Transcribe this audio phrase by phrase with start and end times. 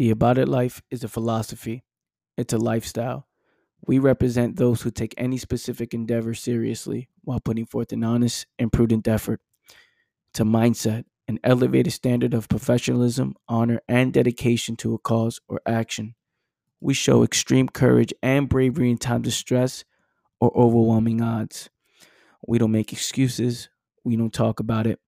[0.00, 1.84] The About It Life is a philosophy,
[2.38, 3.28] it's a lifestyle.
[3.86, 8.72] We represent those who take any specific endeavor seriously while putting forth an honest and
[8.72, 9.42] prudent effort.
[10.30, 15.60] It's a mindset, an elevated standard of professionalism, honor, and dedication to a cause or
[15.66, 16.14] action.
[16.80, 19.84] We show extreme courage and bravery in times of stress
[20.40, 21.68] or overwhelming odds.
[22.48, 23.68] We don't make excuses.
[24.02, 24.98] We don't talk about it.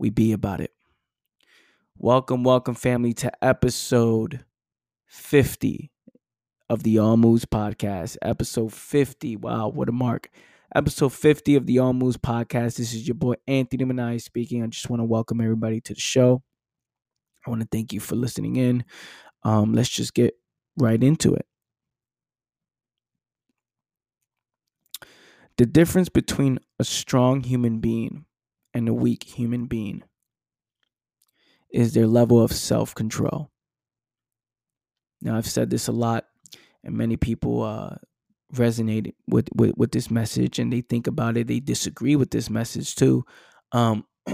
[0.00, 0.72] We be about it.
[2.02, 4.46] Welcome, welcome, family, to episode
[5.04, 5.92] 50
[6.70, 8.16] of the All Moves podcast.
[8.22, 9.36] Episode 50.
[9.36, 10.30] Wow, what a mark.
[10.74, 12.76] Episode 50 of the All Moves podcast.
[12.76, 14.62] This is your boy Anthony Manai speaking.
[14.62, 16.42] I just want to welcome everybody to the show.
[17.46, 18.82] I want to thank you for listening in.
[19.42, 20.32] Um, let's just get
[20.78, 21.44] right into it.
[25.58, 28.24] The difference between a strong human being
[28.72, 30.02] and a weak human being
[31.72, 33.50] is their level of self control.
[35.22, 36.26] Now, I've said this a lot,
[36.82, 37.96] and many people uh,
[38.54, 41.46] resonate with, with, with this message and they think about it.
[41.46, 43.24] They disagree with this message too.
[43.72, 44.04] Um,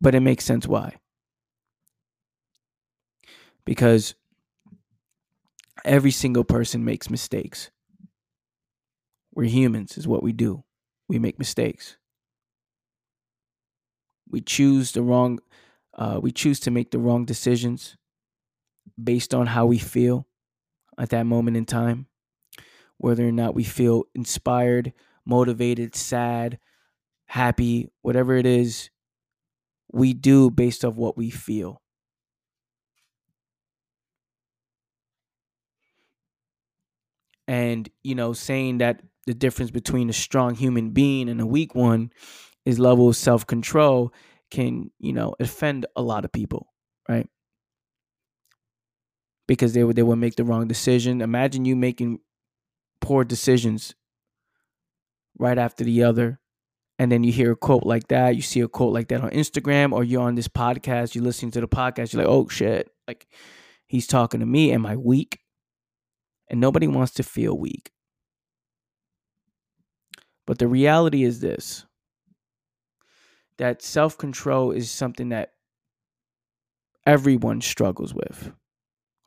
[0.00, 0.96] but it makes sense why.
[3.64, 4.14] Because
[5.84, 7.70] every single person makes mistakes.
[9.32, 10.64] We're humans, is what we do.
[11.08, 11.96] We make mistakes.
[14.30, 15.40] We choose the wrong,
[15.94, 17.96] uh, we choose to make the wrong decisions
[19.02, 20.26] based on how we feel
[20.98, 22.06] at that moment in time.
[22.98, 24.92] Whether or not we feel inspired,
[25.24, 26.58] motivated, sad,
[27.26, 28.90] happy, whatever it is,
[29.92, 31.82] we do based off what we feel.
[37.48, 41.74] And, you know, saying that the difference between a strong human being and a weak
[41.74, 42.12] one
[42.64, 44.12] is level of self control
[44.50, 46.72] can, you know, offend a lot of people,
[47.08, 47.28] right?
[49.46, 51.20] Because they would they would make the wrong decision.
[51.20, 52.20] Imagine you making
[53.00, 53.94] poor decisions
[55.38, 56.38] right after the other.
[56.98, 59.30] And then you hear a quote like that, you see a quote like that on
[59.30, 62.90] Instagram, or you're on this podcast, you're listening to the podcast, you're like, oh shit,
[63.08, 63.26] like
[63.86, 64.70] he's talking to me.
[64.72, 65.40] Am I weak?
[66.50, 67.90] And nobody wants to feel weak.
[70.46, 71.86] But the reality is this
[73.60, 75.52] that self control is something that
[77.06, 78.52] everyone struggles with.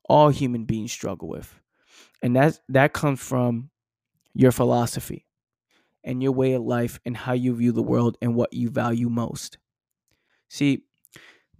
[0.09, 1.61] All human beings struggle with.
[2.21, 3.69] And that that comes from
[4.33, 5.27] your philosophy
[6.03, 9.07] and your way of life and how you view the world and what you value
[9.07, 9.59] most.
[10.50, 10.83] See,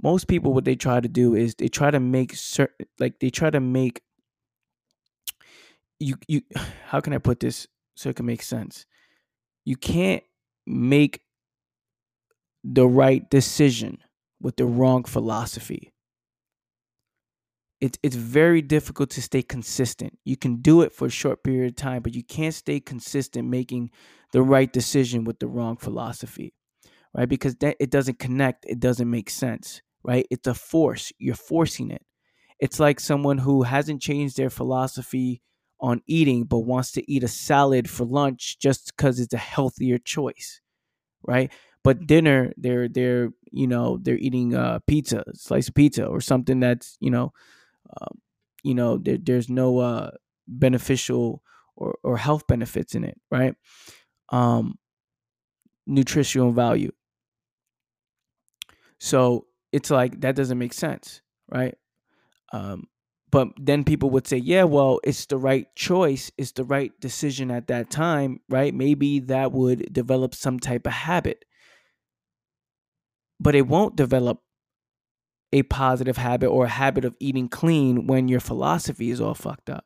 [0.02, 3.30] most people what they try to do is they try to make certain like they
[3.30, 4.02] try to make
[6.00, 6.42] you you
[6.88, 8.88] how can I put this so it can make sense?
[9.64, 10.24] You can't
[10.66, 11.22] make
[12.64, 13.98] the right decision
[14.42, 15.92] with the wrong philosophy.
[17.82, 20.18] It's it's very difficult to stay consistent.
[20.24, 23.50] You can do it for a short period of time, but you can't stay consistent
[23.50, 23.92] making
[24.32, 26.54] the right decision with the wrong philosophy.
[27.16, 27.28] Right?
[27.30, 30.26] Because that it doesn't connect, it doesn't make sense, right?
[30.32, 31.12] It's a force.
[31.20, 32.04] You're forcing it.
[32.60, 35.42] It's like someone who hasn't changed their philosophy
[35.82, 39.98] on eating but wants to eat a salad for lunch just cuz it's a healthier
[39.98, 40.62] choice.
[41.24, 41.52] Right?
[41.84, 46.60] But dinner they're they're you know they're eating uh pizza slice of pizza or something
[46.60, 47.34] that's you know
[48.02, 48.20] um,
[48.64, 50.12] you know there, there's no uh
[50.48, 51.42] beneficial
[51.76, 53.56] or, or health benefits in it right?
[54.30, 54.78] Um
[55.86, 56.92] nutritional value.
[59.00, 61.76] So it's like that doesn't make sense right?
[62.52, 62.88] Um
[63.32, 67.52] but then people would say yeah well it's the right choice it's the right decision
[67.52, 68.74] at that time right?
[68.74, 71.46] Maybe that would develop some type of habit
[73.40, 74.40] but it won't develop
[75.52, 79.70] a positive habit or a habit of eating clean when your philosophy is all fucked
[79.70, 79.86] up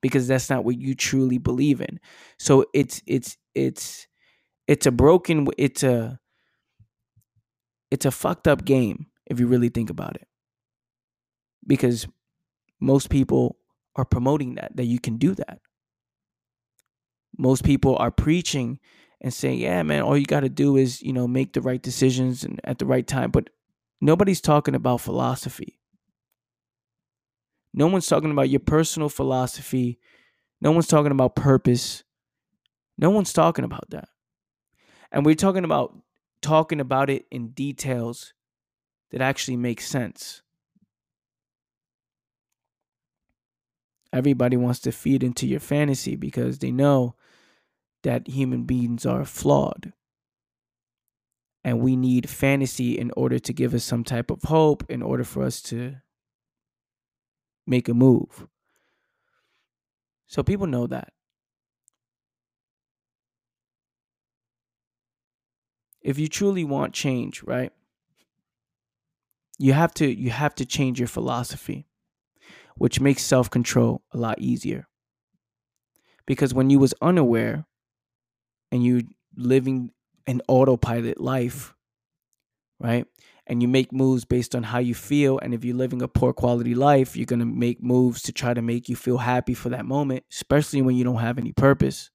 [0.00, 2.00] because that's not what you truly believe in.
[2.38, 4.06] So it's it's it's
[4.66, 6.18] it's a broken it's a
[7.90, 10.26] it's a fucked up game if you really think about it.
[11.66, 12.06] Because
[12.80, 13.56] most people
[13.96, 15.60] are promoting that that you can do that.
[17.38, 18.78] Most people are preaching
[19.22, 21.80] and say, yeah, man, all you got to do is, you know, make the right
[21.80, 23.30] decisions and at the right time.
[23.30, 23.50] But
[24.00, 25.78] nobody's talking about philosophy.
[27.72, 30.00] No one's talking about your personal philosophy.
[30.60, 32.02] No one's talking about purpose.
[32.98, 34.08] No one's talking about that.
[35.12, 35.96] And we're talking about
[36.42, 38.34] talking about it in details
[39.12, 40.42] that actually make sense.
[44.12, 47.14] Everybody wants to feed into your fantasy because they know
[48.02, 49.92] that human beings are flawed.
[51.64, 55.24] and we need fantasy in order to give us some type of hope in order
[55.24, 55.96] for us to
[57.66, 58.46] make a move.
[60.26, 61.12] So people know that.
[66.02, 67.72] If you truly want change, right?
[69.58, 71.86] You have to you have to change your philosophy,
[72.76, 74.88] which makes self-control a lot easier.
[76.26, 77.66] Because when you was unaware
[78.72, 79.02] and you're
[79.36, 79.92] living
[80.26, 81.74] an autopilot life,
[82.80, 83.06] right?
[83.46, 85.38] And you make moves based on how you feel.
[85.38, 88.54] And if you're living a poor quality life, you're going to make moves to try
[88.54, 92.10] to make you feel happy for that moment, especially when you don't have any purpose.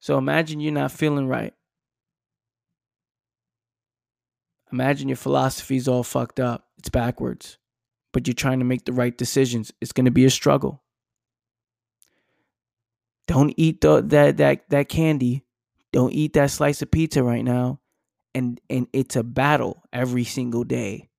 [0.00, 1.52] So imagine you're not feeling right.
[4.72, 7.58] Imagine your philosophy's all fucked up, it's backwards,
[8.12, 9.72] but you're trying to make the right decisions.
[9.80, 10.82] It's going to be a struggle.
[13.26, 15.44] Don't eat the, that that that candy.
[15.92, 17.80] Don't eat that slice of pizza right now.
[18.34, 21.10] And and it's a battle every single day.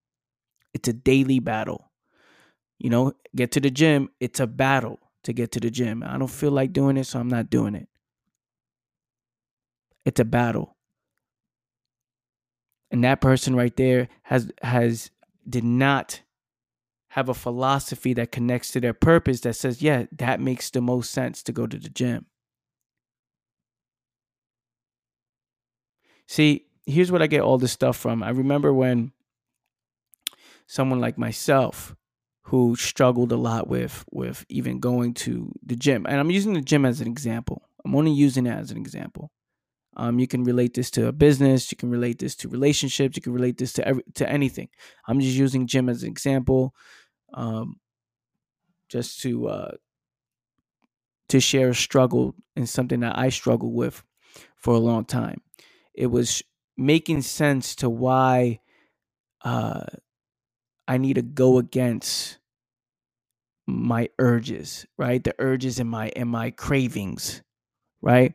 [0.73, 1.91] It's a daily battle.
[2.79, 6.03] You know, get to the gym, it's a battle to get to the gym.
[6.03, 7.89] I don't feel like doing it, so I'm not doing it.
[10.05, 10.77] It's a battle.
[12.89, 15.11] And that person right there has has
[15.47, 16.21] did not
[17.09, 21.11] have a philosophy that connects to their purpose that says, yeah, that makes the most
[21.11, 22.27] sense to go to the gym.
[26.27, 28.21] See, here's what I get all this stuff from.
[28.21, 29.11] I remember when
[30.67, 31.95] someone like myself
[32.43, 36.05] who struggled a lot with with even going to the gym.
[36.07, 37.67] And I'm using the gym as an example.
[37.83, 39.31] I'm only using it as an example.
[39.99, 41.71] Um, you can relate this to a business.
[41.71, 43.17] You can relate this to relationships.
[43.17, 44.69] You can relate this to every, to anything.
[45.07, 46.73] I'm just using gym as an example
[47.33, 47.79] um,
[48.89, 49.71] just to uh,
[51.29, 54.03] to share a struggle and something that I struggled with
[54.55, 55.41] for a long time.
[55.93, 56.43] It was
[56.77, 58.61] making sense to why
[59.43, 59.85] uh,
[60.87, 62.39] I need to go against
[63.67, 65.23] my urges, right?
[65.23, 67.43] The urges and my and my cravings,
[68.01, 68.33] right?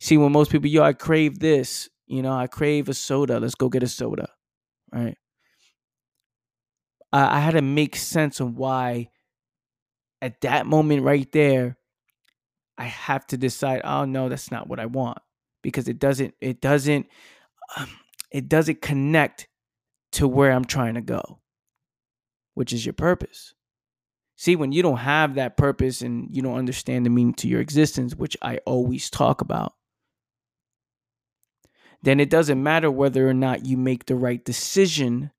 [0.00, 3.38] See, when most people, yo, I crave this, you know, I crave a soda.
[3.38, 4.28] Let's go get a soda,
[4.92, 5.16] right?
[7.12, 9.10] I, I had to make sense of why
[10.22, 11.76] at that moment right there,
[12.78, 15.18] I have to decide, oh no, that's not what I want.
[15.62, 17.06] Because it doesn't, it doesn't,
[17.76, 17.90] um,
[18.30, 19.48] it doesn't connect
[20.12, 21.40] to where I'm trying to go,
[22.54, 23.54] which is your purpose.
[24.40, 27.60] See, when you don't have that purpose and you don't understand the meaning to your
[27.60, 29.74] existence, which I always talk about,
[32.02, 35.30] then it doesn't matter whether or not you make the right decision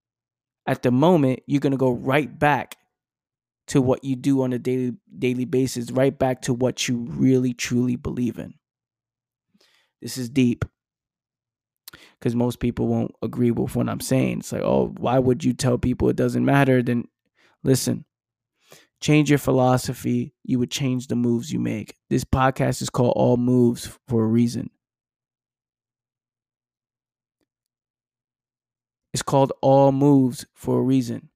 [0.68, 2.78] at the moment you're going to go right back
[3.70, 7.56] to what you do on a daily daily basis right back to what you really
[7.56, 8.54] truly believe in.
[10.00, 10.64] This is deep.
[12.20, 14.42] Because most people won't agree with what i'm saying.
[14.42, 16.84] It's like oh why would you tell people it doesn't matter?
[16.84, 17.08] Then
[17.64, 18.06] listen
[19.02, 23.38] change your philosophy you would change the moves you make this podcast is called all
[23.38, 24.70] moves for a reason
[29.14, 31.30] It's called All Moves for a reason.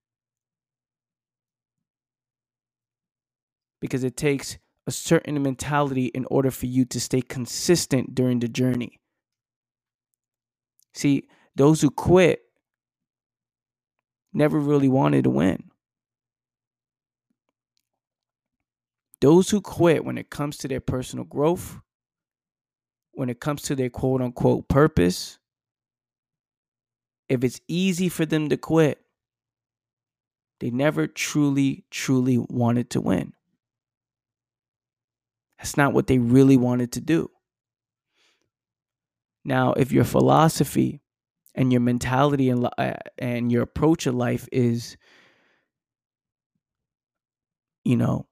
[3.81, 4.57] Because it takes
[4.87, 8.99] a certain mentality in order for you to stay consistent during the journey.
[10.93, 12.41] See, those who quit
[14.31, 15.64] never really wanted to win.
[19.21, 21.79] Those who quit when it comes to their personal growth,
[23.13, 25.39] when it comes to their quote unquote purpose,
[27.29, 29.01] if it's easy for them to quit,
[30.59, 33.33] they never truly, truly wanted to win.
[35.57, 37.31] That's not what they really wanted to do.
[39.43, 41.01] Now, if your philosophy
[41.53, 44.97] and your mentality and, uh, and your approach of life is,
[47.83, 48.27] you know,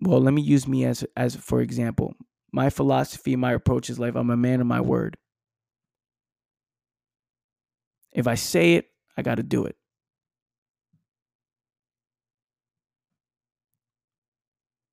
[0.00, 2.14] well, let me use me as as for example.
[2.52, 4.16] My philosophy, my approach is life.
[4.16, 5.16] I'm a man of my word.
[8.12, 9.76] If I say it, I got to do it.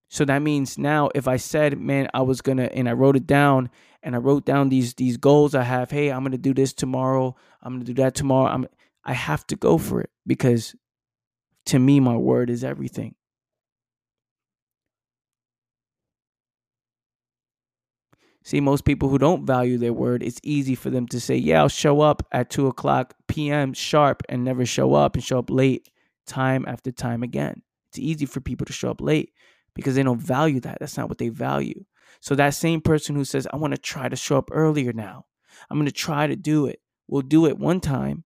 [0.10, 3.28] So that means now if I said, man, I was to and I wrote it
[3.28, 3.70] down
[4.04, 7.36] and I wrote down these these goals I have, hey, I'm to do this tomorrow,
[7.62, 8.48] I'm to do that tomorrow.
[8.48, 8.68] I'm
[9.04, 10.76] I have to go for it because
[11.68, 13.16] to me my word is everything.
[18.48, 21.60] See, most people who don't value their word, it's easy for them to say, Yeah,
[21.60, 23.74] I'll show up at 2 o'clock p.m.
[23.74, 25.90] sharp and never show up and show up late
[26.26, 27.62] time after time again.
[27.90, 29.34] It's easy for people to show up late
[29.76, 30.78] because they don't value that.
[30.80, 31.84] That's not what they value.
[32.22, 35.26] So that same person who says, I want to try to show up earlier now,
[35.70, 38.24] I'm going to try to do it, will do it one time,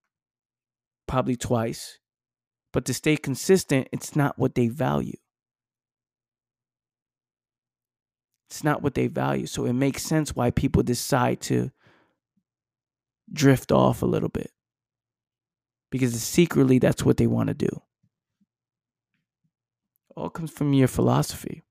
[1.08, 1.98] probably twice.
[2.72, 5.18] But to stay consistent, it's not what they value.
[8.52, 9.48] It's not what they value.
[9.48, 11.72] So it makes sense why people decide to
[13.32, 14.52] drift off a little bit.
[15.90, 17.70] Because secretly, that's what they want to do.
[20.18, 21.64] All comes from your philosophy.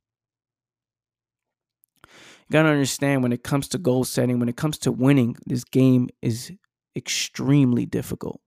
[2.04, 5.37] You got to understand when it comes to goal setting, when it comes to winning,
[5.44, 6.50] this game is
[6.96, 8.40] extremely difficult.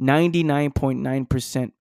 [0.00, 1.72] 99.9%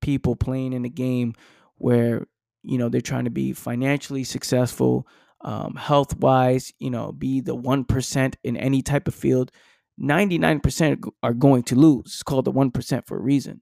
[0.00, 1.34] people playing in a game
[1.76, 2.26] where,
[2.62, 5.06] you know, they're trying to be financially successful,
[5.42, 9.50] um, health wise, you know, be the 1% in any type of field.
[10.00, 12.06] 99% are going to lose.
[12.06, 13.60] It's called the 1% for a reason.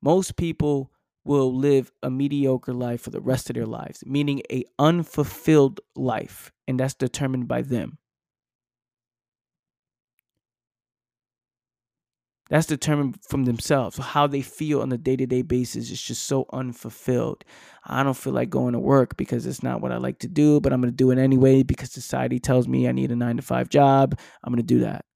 [0.00, 0.90] Most people
[1.24, 6.50] will live a mediocre life for the rest of their lives, meaning a unfulfilled life,
[6.66, 7.98] and that's determined by them.
[12.52, 13.96] That's determined from themselves.
[13.96, 17.46] How they feel on a day to day basis is just so unfulfilled.
[17.86, 20.60] I don't feel like going to work because it's not what I like to do,
[20.60, 23.36] but I'm going to do it anyway because society tells me I need a nine
[23.36, 24.18] to five job.
[24.44, 25.06] I'm going to do that.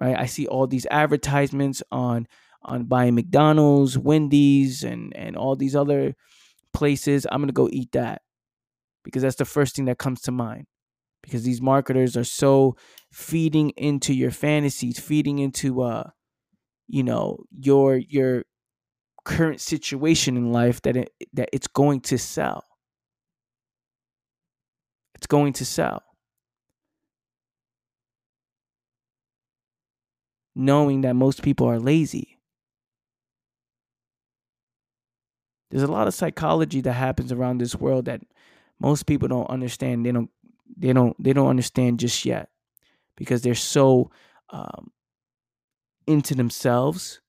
[0.00, 0.18] Right?
[0.18, 2.26] I see all these advertisements on
[2.62, 6.14] on buying McDonald's, Wendy's, and and all these other
[6.72, 7.26] places.
[7.30, 8.22] I'm gonna go eat that
[9.04, 10.64] because that's the first thing that comes to mind
[11.22, 12.76] because these marketers are so
[13.12, 16.10] feeding into your fantasies, feeding into uh
[16.88, 18.44] you know your your
[19.24, 22.64] current situation in life that it that it's going to sell.
[25.14, 26.02] It's going to sell.
[30.54, 32.38] Knowing that most people are lazy.
[35.70, 38.20] There's a lot of psychology that happens around this world that
[38.78, 40.04] most people don't understand.
[40.04, 40.30] They don't
[40.76, 42.48] they don't they don't understand just yet
[43.16, 44.10] because they're so
[44.50, 44.90] um,
[46.06, 47.20] into themselves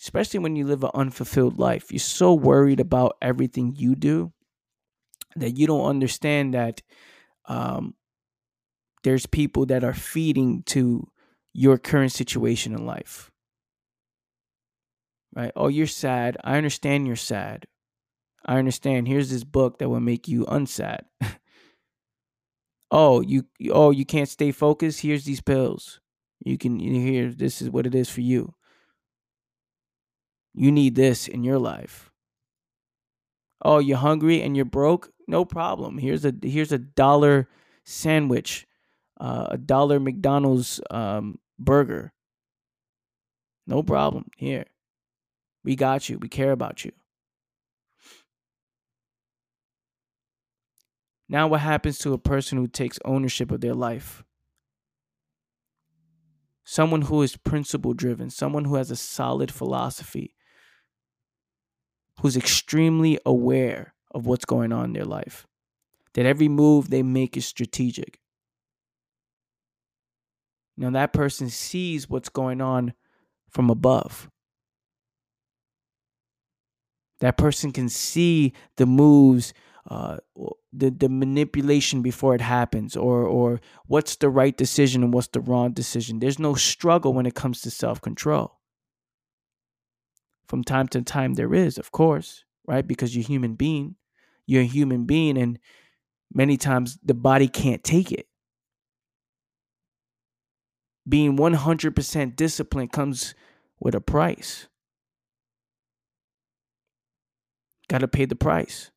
[0.00, 1.90] especially when you live an unfulfilled life.
[1.90, 4.32] You're so worried about everything you do
[5.36, 6.82] that you don't understand that
[7.46, 7.94] um,
[9.02, 11.08] there's people that are feeding to
[11.52, 13.30] your current situation in life.
[15.34, 15.52] Right?
[15.56, 16.36] Oh you're sad.
[16.42, 17.66] I understand you're sad.
[18.44, 19.08] I understand.
[19.08, 21.00] Here's this book that will make you unsad
[22.90, 25.00] oh you oh you can't stay focused?
[25.00, 26.00] Here's these pills.
[26.44, 28.54] You can hear this is what it is for you.
[30.54, 32.10] You need this in your life.
[33.62, 35.10] Oh you're hungry and you're broke?
[35.26, 35.98] No problem.
[35.98, 37.48] Here's a here's a dollar
[37.84, 38.66] sandwich
[39.20, 42.12] uh, a dollar mcdonald's um, burger.
[43.66, 44.26] No problem.
[44.36, 44.66] Here.
[45.64, 46.18] We got you.
[46.18, 46.92] We care about you
[51.28, 54.24] Now, what happens to a person who takes ownership of their life?
[56.64, 60.34] Someone who is principle driven, someone who has a solid philosophy,
[62.20, 65.46] who's extremely aware of what's going on in their life,
[66.14, 68.18] that every move they make is strategic.
[70.76, 72.94] Now, that person sees what's going on
[73.50, 74.30] from above.
[77.20, 79.52] That person can see the moves
[79.88, 80.18] uh,
[80.72, 85.40] the the manipulation before it happens, or or what's the right decision and what's the
[85.40, 86.18] wrong decision.
[86.18, 88.58] There's no struggle when it comes to self control.
[90.46, 92.86] From time to time, there is, of course, right?
[92.86, 93.96] Because you're human being,
[94.46, 95.58] you're a human being, and
[96.32, 98.26] many times the body can't take it.
[101.08, 103.34] Being 100% disciplined comes
[103.80, 104.68] with a price.
[107.88, 108.90] Got to pay the price.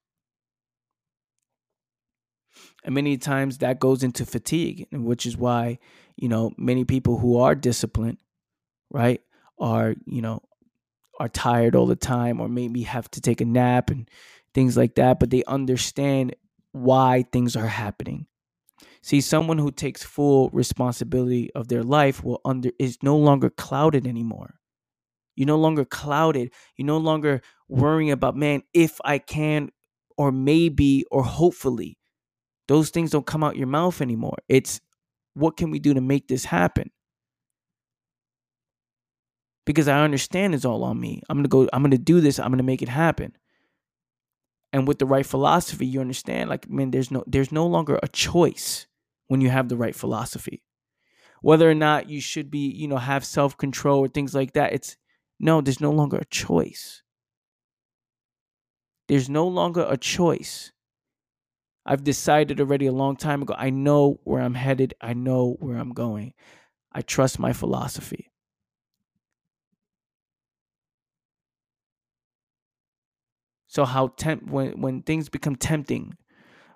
[2.84, 5.80] And many times that goes into fatigue, which is why,
[6.16, 8.18] you know, many people who are disciplined,
[8.90, 9.22] right,
[9.60, 10.42] are, you know,
[11.20, 14.10] are tired all the time or maybe have to take a nap and
[14.54, 16.36] things like that, but they understand
[16.72, 18.26] why things are happening.
[19.04, 24.08] See, someone who takes full responsibility of their life will under is no longer clouded
[24.08, 24.56] anymore.
[25.36, 26.52] You're no longer clouded.
[26.78, 29.70] You're no longer worrying about, man, if I can
[30.18, 31.98] or maybe or hopefully.
[32.72, 34.38] Those things don't come out your mouth anymore.
[34.48, 34.80] It's
[35.34, 36.90] what can we do to make this happen?
[39.66, 41.22] Because I understand it's all on me.
[41.28, 42.40] I'm going to go I'm going to do this.
[42.40, 43.36] I'm going to make it happen.
[44.72, 48.08] And with the right philosophy, you understand like man there's no there's no longer a
[48.08, 48.88] choice
[49.28, 50.64] when you have the right philosophy.
[51.42, 54.96] Whether or not you should be, you know, have self-control or things like that, it's
[55.42, 57.04] no, there's no longer a choice.
[59.10, 60.72] There's no longer a choice.
[61.86, 63.56] I've decided already a long time ago.
[63.58, 64.94] I know where I'm headed.
[65.02, 66.34] I know where I'm going.
[66.92, 68.32] I trust my philosophy.
[73.68, 76.18] So how when when things become tempting,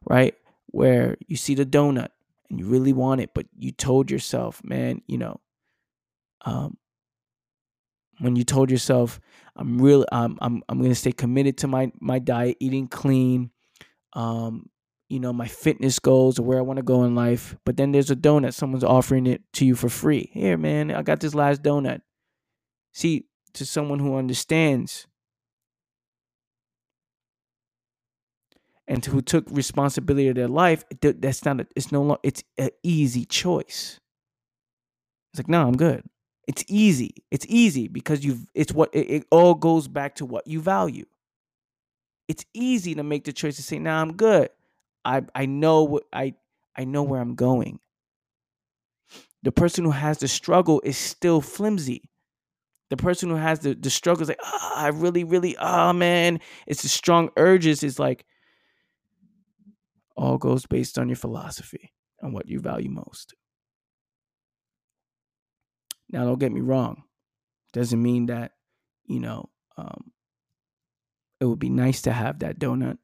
[0.09, 0.33] right?
[0.67, 2.07] Where you see the donut
[2.49, 5.41] and you really want it, but you told yourself, man, you know,
[6.45, 6.77] um,
[8.19, 9.19] when you told yourself,
[9.57, 13.51] I'm really, um, I'm, I'm gonna stay committed to my my diet, eating clean,
[14.13, 14.69] um,
[15.09, 17.55] you know, my fitness goals or where I want to go in life.
[17.65, 20.29] But then there's a donut, someone's offering it to you for free.
[20.33, 22.01] Here, man, I got this last donut.
[22.93, 25.07] See, to someone who understands
[28.87, 32.69] and who took responsibility of their life, that's not a, it's no longer it's an
[32.83, 33.99] easy choice.
[35.33, 36.03] It's like, no, I'm good.
[36.47, 37.15] It's easy.
[37.31, 41.05] It's easy because you've it's what it, it all goes back to what you value.
[42.27, 44.49] It's easy to make the choice to say, nah, I'm good.
[45.05, 46.33] I I know I
[46.75, 47.79] I know where I'm going.
[49.43, 52.09] The person who has the struggle is still flimsy.
[52.89, 56.39] The person who has the, the struggle is like, oh, I really, really, oh man,
[56.67, 57.83] it's the strong urges.
[57.83, 58.25] It's like,
[60.17, 63.35] all goes based on your philosophy and what you value most.
[66.09, 67.03] Now, don't get me wrong.
[67.73, 68.53] Doesn't mean that,
[69.05, 70.11] you know, um,
[71.39, 72.97] it would be nice to have that donut.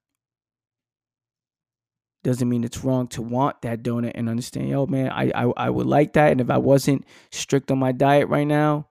[2.23, 5.69] Doesn't mean it's wrong to want that donut and understand, yo, man, I, I, I
[5.69, 6.31] would like that.
[6.31, 8.89] And if I wasn't strict on my diet right now,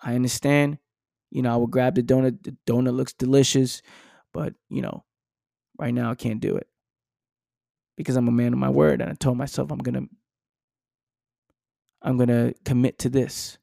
[0.00, 0.78] I understand.
[1.30, 2.44] You know, I would grab the donut.
[2.44, 3.82] The donut looks delicious,
[4.32, 5.04] but, you know,
[5.78, 6.68] right now I can't do it
[7.96, 10.08] because I'm a man of my word and I told myself I'm going to
[12.02, 13.58] I'm going to commit to this.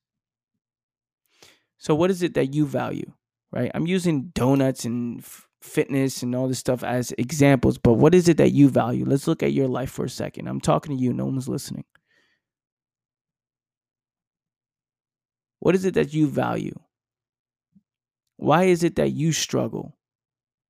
[1.77, 3.11] So what is it that you value,
[3.51, 3.71] right?
[3.73, 5.23] I'm using donuts and
[5.61, 9.05] fitness and all this stuff as examples, but what is it that you value?
[9.05, 10.47] Let's look at your life for a second.
[10.47, 11.85] I'm talking to you, no one's listening.
[15.59, 16.79] What is it that you value?
[18.37, 19.97] Why is it that you struggle?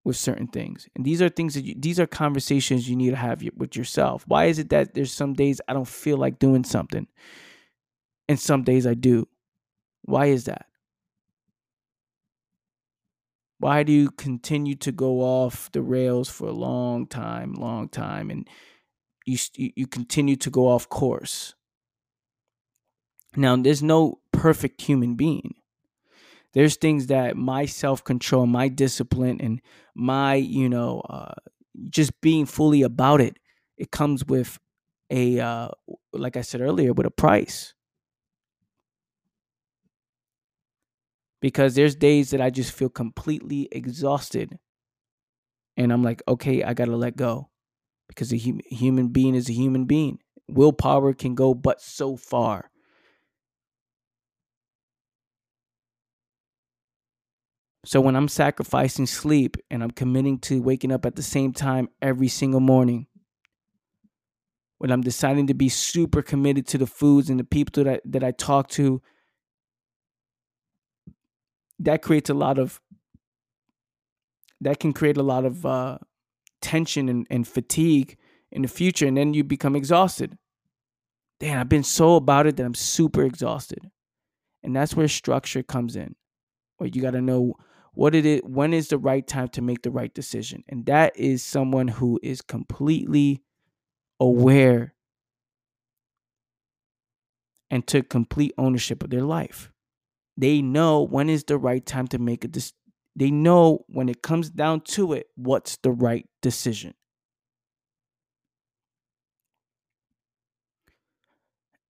[0.03, 0.87] with certain things.
[0.95, 4.23] And these are things that you, these are conversations you need to have with yourself.
[4.27, 7.07] Why is it that there's some days I don't feel like doing something
[8.27, 9.27] and some days I do?
[10.03, 10.65] Why is that?
[13.59, 18.31] Why do you continue to go off the rails for a long time, long time
[18.31, 18.47] and
[19.25, 21.55] you you continue to go off course?
[23.35, 25.55] Now, there's no perfect human being
[26.53, 29.61] there's things that my self control, my discipline, and
[29.95, 31.33] my, you know, uh,
[31.89, 33.37] just being fully about it,
[33.77, 34.57] it comes with
[35.09, 35.69] a, uh,
[36.13, 37.73] like I said earlier, with a price.
[41.41, 44.59] Because there's days that I just feel completely exhausted.
[45.77, 47.49] And I'm like, okay, I got to let go.
[48.07, 50.19] Because a hum- human being is a human being.
[50.49, 52.69] Willpower can go but so far.
[57.85, 61.89] So when I'm sacrificing sleep and I'm committing to waking up at the same time
[62.01, 63.07] every single morning,
[64.79, 67.99] when I'm deciding to be super committed to the foods and the people that I,
[68.05, 69.01] that I talk to,
[71.79, 72.81] that creates a lot of
[74.61, 75.97] that can create a lot of uh,
[76.61, 78.17] tension and, and fatigue
[78.51, 80.37] in the future, and then you become exhausted.
[81.39, 83.89] Damn, I've been so about it that I'm super exhausted,
[84.61, 86.15] and that's where structure comes in.
[86.77, 87.55] Where you got to know
[87.93, 91.15] what it is when is the right time to make the right decision and that
[91.17, 93.41] is someone who is completely
[94.19, 94.93] aware
[97.69, 99.71] and took complete ownership of their life
[100.39, 102.75] they know when is the right time to make a decision
[103.15, 106.93] they know when it comes down to it what's the right decision.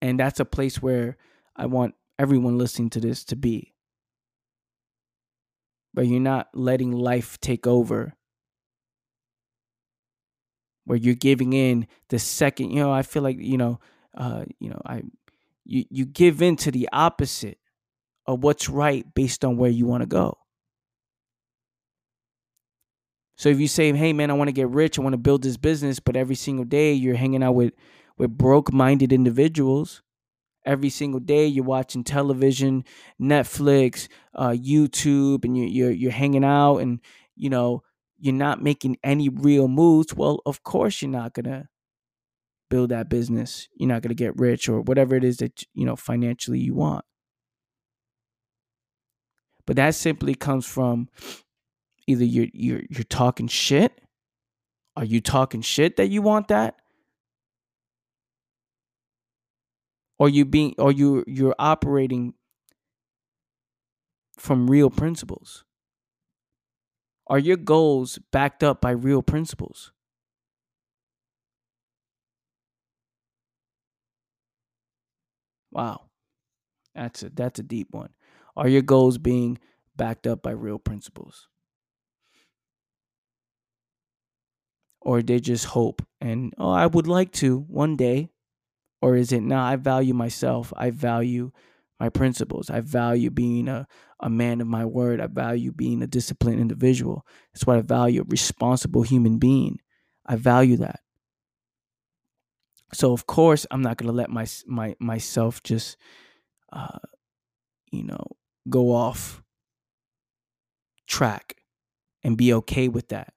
[0.01, 1.17] And that's a place where
[1.55, 3.73] i want everyone listening to this to be.
[5.93, 8.15] But you're not letting life take over.
[10.85, 13.79] Where you're giving in the second you know i feel like you know
[14.17, 15.03] uh you know i
[15.65, 17.59] you you give in to the opposite
[18.29, 20.37] of what's right based on where you want to go.
[23.37, 25.43] So if you say hey man i want to get rich i want to build
[25.43, 27.73] this business but every single day you're hanging out with
[28.17, 30.03] with broke minded individuals
[30.65, 32.83] every single day you're watching television
[33.21, 36.99] netflix uh, youtube and you're, you're you're hanging out and
[37.37, 37.81] you know
[38.19, 41.69] you're not making any real moves well of course you're not gonna
[42.69, 43.67] build that business.
[43.75, 47.05] You're not gonna get rich or whatever it is that you know financially you want
[49.69, 51.09] but that simply comes from
[52.09, 54.01] Either you're you're you're talking shit.
[54.97, 56.75] Are you talking shit that you want that?
[60.17, 62.33] Or you being or you you're operating
[64.39, 65.65] from real principles?
[67.27, 69.91] Are your goals backed up by real principles?
[75.71, 76.09] Wow.
[76.95, 78.09] That's a that's a deep one.
[78.55, 79.57] Are your goals being
[79.95, 81.47] backed up by real principles?
[85.01, 88.29] Or they just hope and oh I would like to one day
[89.01, 91.51] or is it now I value myself, I value
[91.99, 92.69] my principles.
[92.69, 93.87] I value being a,
[94.21, 95.21] a man of my word.
[95.21, 97.25] I value being a disciplined individual.
[97.53, 99.79] That's what I value, a responsible human being.
[100.25, 101.01] I value that.
[102.93, 105.97] So of course I'm not gonna let my my myself just
[106.73, 106.99] uh,
[107.91, 108.25] you know
[108.69, 109.41] go off
[111.07, 111.55] track
[112.23, 113.33] and be okay with that.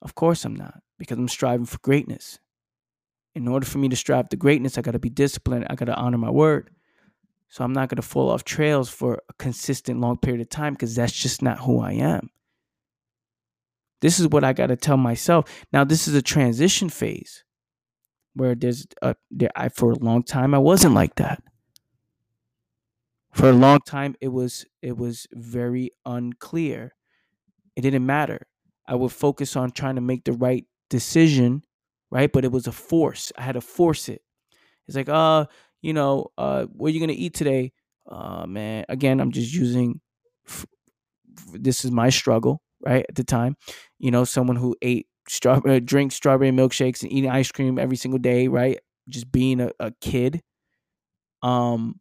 [0.00, 2.38] Of course I'm not because I'm striving for greatness.
[3.34, 5.66] In order for me to strive to greatness, I got to be disciplined.
[5.70, 6.70] I got to honor my word.
[7.48, 10.74] So I'm not going to fall off trails for a consistent long period of time
[10.74, 12.30] because that's just not who I am.
[14.00, 15.64] This is what I got to tell myself.
[15.72, 17.44] Now, this is a transition phase
[18.34, 21.42] where there's a, there, I, for a long time, I wasn't like that.
[23.34, 26.92] For a long time, it was it was very unclear.
[27.76, 28.46] It didn't matter.
[28.86, 31.64] I would focus on trying to make the right decision,
[32.10, 32.32] right?
[32.32, 33.32] But it was a force.
[33.38, 34.22] I had to force it.
[34.88, 35.46] It's like, uh,
[35.82, 37.72] you know, uh, what are you gonna eat today?
[38.08, 40.00] Uh, man, again, I'm just using.
[40.48, 40.66] F-
[41.38, 43.56] f- this is my struggle, right at the time.
[43.98, 47.96] You know, someone who ate strawberry, uh, drink strawberry milkshakes and eating ice cream every
[47.96, 48.78] single day, right?
[49.08, 50.42] Just being a, a kid,
[51.42, 52.00] um,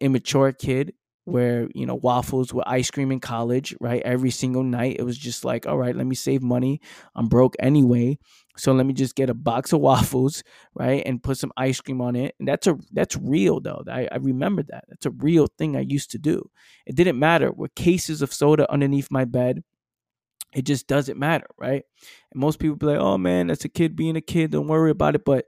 [0.00, 4.02] immature kid, where you know waffles with ice cream in college right?
[4.04, 6.80] Every single night it was just like all right let me save money.
[7.14, 8.18] I'm broke anyway.
[8.56, 10.42] So let me just get a box of waffles
[10.74, 11.02] right?
[11.06, 12.34] And put some ice cream on it.
[12.38, 13.84] And that's a that's real though.
[13.88, 14.84] I, I remember that.
[14.88, 16.50] That's a real thing i used to do.
[16.86, 19.62] It didn't matter with cases of soda underneath my bed.
[20.54, 21.84] It just doesn't matter right?
[22.32, 24.50] And most people be like oh man that's a kid being a kid.
[24.50, 25.24] Don't worry about it.
[25.24, 25.46] But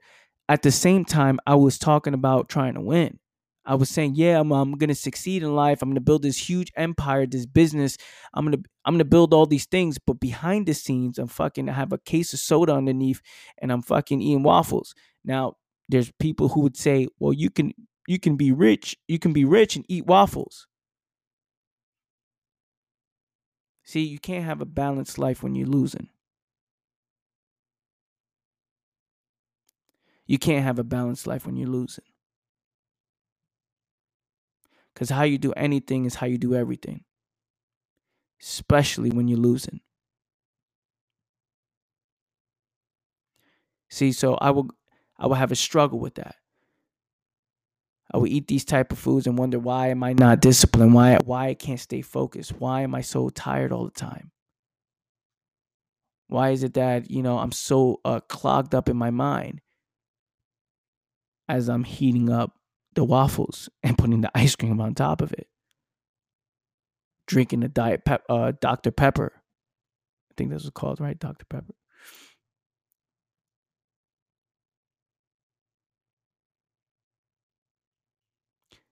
[0.48, 3.18] at the same time i was talking about trying to win
[3.66, 5.80] I was saying, yeah, I'm, I'm gonna succeed in life.
[5.82, 7.96] I'm gonna build this huge empire, this business.
[8.34, 11.72] I'm gonna I'm gonna build all these things, but behind the scenes, I'm fucking I
[11.72, 13.22] have a case of soda underneath,
[13.58, 14.94] and I'm fucking eating waffles.
[15.24, 15.56] Now,
[15.88, 17.72] there's people who would say, well, you can
[18.06, 20.66] you can be rich, you can be rich and eat waffles.
[23.84, 26.08] See, you can't have a balanced life when you're losing.
[30.26, 32.04] You can't have a balanced life when you're losing.
[34.94, 37.02] Because how you do anything is how you do everything,
[38.40, 39.80] especially when you're losing.
[43.90, 44.70] See, so I will
[45.18, 46.36] I will have a struggle with that.
[48.12, 50.94] I will eat these type of foods and wonder why am I not disciplined?
[50.94, 52.52] Why why I can't stay focused?
[52.58, 54.30] Why am I so tired all the time?
[56.28, 59.60] Why is it that, you know, I'm so uh, clogged up in my mind
[61.48, 62.56] as I'm heating up
[62.94, 65.48] the waffles and putting the ice cream on top of it.
[67.26, 68.90] Drinking the diet pep, uh, Dr.
[68.90, 69.32] Pepper.
[69.36, 71.18] I think this was called, right?
[71.18, 71.46] Dr.
[71.46, 71.74] Pepper.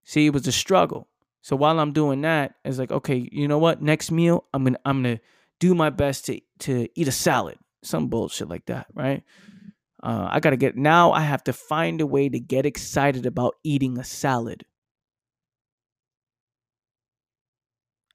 [0.04, 1.08] See, it was a struggle.
[1.42, 3.82] So while I'm doing that, it's like, okay, you know what?
[3.82, 5.20] Next meal, I'm gonna I'm gonna
[5.58, 9.22] do my best to to eat a salad, some bullshit like that, right?
[10.02, 11.12] Uh, I gotta get now.
[11.12, 14.64] I have to find a way to get excited about eating a salad.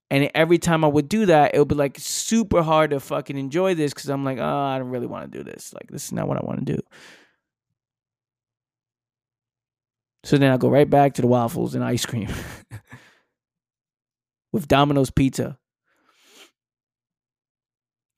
[0.10, 3.38] And every time I would do that, it would be like super hard to fucking
[3.38, 5.74] enjoy this because I'm like, oh, I don't really want to do this.
[5.74, 6.82] Like, this is not what I want to do.
[10.24, 12.30] So then I go right back to the waffles and ice cream
[14.52, 15.58] with Domino's pizza.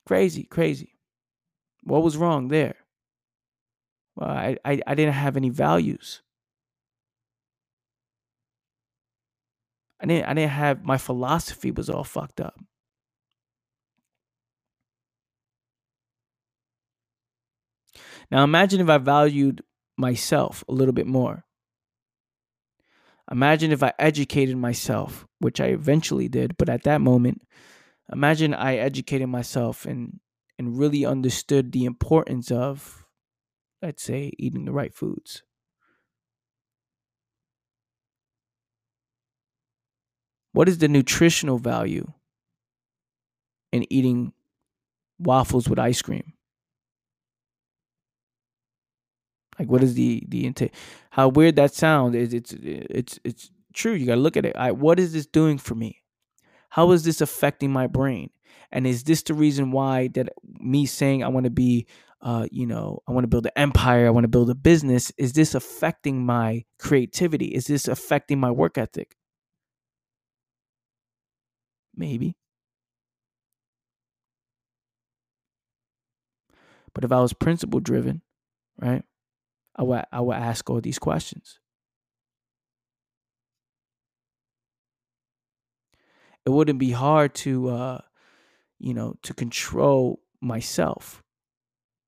[0.06, 0.94] Crazy, crazy.
[1.84, 2.74] What was wrong there?
[4.16, 6.22] Well, I, I, I didn't have any values.
[10.00, 12.58] I didn't I didn't have my philosophy was all fucked up.
[18.30, 19.62] Now imagine if I valued
[19.96, 21.44] myself a little bit more.
[23.30, 27.42] Imagine if I educated myself, which I eventually did, but at that moment,
[28.12, 30.20] imagine I educated myself and
[30.58, 32.99] and really understood the importance of
[33.82, 35.42] let's say, eating the right foods.
[40.52, 42.12] What is the nutritional value
[43.72, 44.32] in eating
[45.18, 46.32] waffles with ice cream.
[49.58, 50.74] Like, what is the the intake?
[51.10, 52.32] How weird that sounds is.
[52.32, 53.92] It's it's it's true.
[53.92, 54.56] You gotta look at it.
[54.56, 56.02] I, what is this doing for me?
[56.70, 58.30] How is this affecting my brain?
[58.72, 61.86] And is this the reason why that me saying I want to be,
[62.22, 65.12] uh, you know, I want to build an empire, I want to build a business,
[65.18, 67.46] is this affecting my creativity?
[67.46, 69.16] Is this affecting my work ethic?
[71.94, 72.34] Maybe.
[76.94, 78.22] But if I was principle driven,
[78.78, 79.04] right,
[79.76, 81.60] I would I would ask all these questions.
[86.46, 88.00] It wouldn't be hard to uh,
[88.78, 91.22] you know, to control myself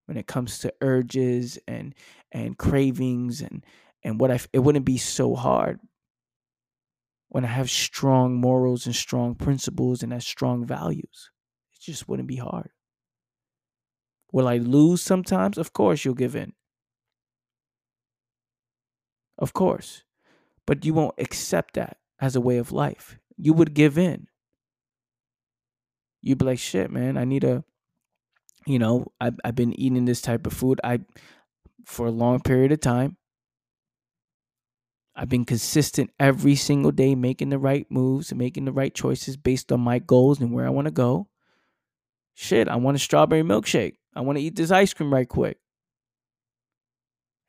[0.07, 1.95] when it comes to urges and
[2.33, 3.65] and cravings and
[4.05, 5.81] and what I it wouldn't be so hard
[7.29, 11.31] when I have strong morals and strong principles and have strong values.
[11.73, 12.71] It just wouldn't be hard.
[14.33, 15.59] Will I lose sometimes?
[15.59, 16.53] Of course you'll give in.
[19.39, 20.05] Of course.
[20.67, 23.19] But you won't accept that as a way of life.
[23.37, 24.29] You would give in
[26.23, 27.65] you'd be like, shit, man, I need a,
[28.67, 31.01] you know, I've, I've been eating this type of food I
[31.85, 33.17] for a long period of time.
[35.15, 39.37] I've been consistent every single day, making the right moves and making the right choices
[39.37, 41.29] based on my goals and where I want to go.
[42.35, 43.97] Shit, I want a strawberry milkshake.
[44.15, 45.59] I want to eat this ice cream right quick.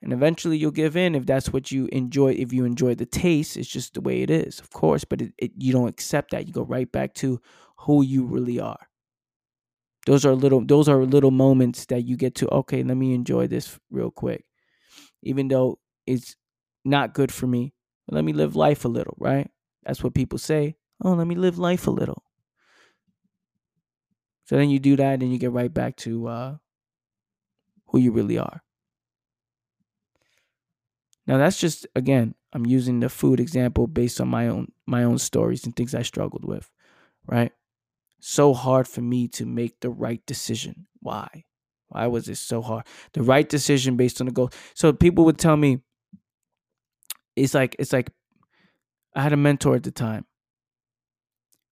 [0.02, 2.34] And eventually you'll give in if that's what you enjoy.
[2.34, 5.06] If you enjoy the taste, it's just the way it is, of course.
[5.06, 6.46] But it, it, you don't accept that.
[6.46, 7.40] You go right back to
[7.78, 8.90] who you really are.
[10.06, 13.48] Those are little those are little moments that you get to okay, let me enjoy
[13.48, 14.46] this real quick.
[15.24, 16.36] Even though it's
[16.86, 17.74] not good for me,
[18.10, 19.50] let me live life a little, right?
[19.84, 20.78] That's what people say.
[21.04, 22.24] Oh, let me live life a little.
[24.46, 26.58] So then you do that and you get right back to uh,
[27.88, 28.62] who you really are.
[31.28, 35.18] Now that's just again, I'm using the food example based on my own my own
[35.18, 36.70] stories and things I struggled with,
[37.28, 37.52] right?
[38.26, 40.88] So hard for me to make the right decision.
[41.02, 41.44] Why?
[41.90, 42.86] Why was it so hard?
[43.12, 44.50] The right decision based on the goal.
[44.76, 45.82] So people would tell me,
[47.36, 48.10] it's like it's like
[49.16, 50.26] I had a mentor at the time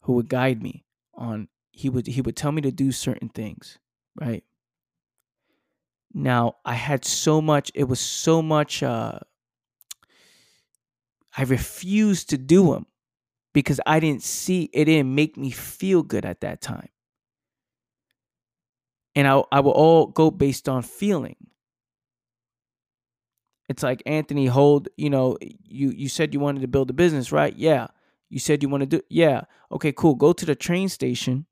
[0.02, 0.84] who would guide me
[1.14, 3.80] on he would he would tell me to do certain things,
[4.20, 4.44] right?
[6.14, 9.20] Now I had so much, it was so much uh
[11.36, 12.86] I refused to do them
[13.54, 16.90] because I didn't see it didn't make me feel good at that time.
[19.16, 21.38] And I I will all go based on feeling.
[23.70, 27.32] It's like Anthony hold, you know, you you said you wanted to build a business,
[27.32, 27.56] right?
[27.56, 27.88] Yeah.
[28.30, 29.44] You said you want to do yeah.
[29.72, 30.16] Okay, cool.
[30.16, 31.46] Go to the train station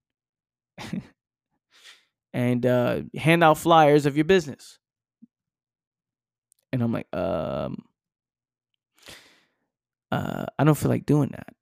[2.34, 4.80] and uh hand out flyers of your business.
[6.74, 7.84] And I'm like, um
[10.12, 11.54] uh I don't feel like doing that.